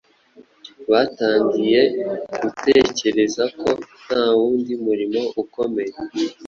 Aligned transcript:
batangiye 0.91 1.81
gutekereza 2.41 3.43
ko 3.59 3.69
nta 4.05 4.23
wundi 4.37 4.73
murimo 4.85 5.21
ukomeye 5.41 5.95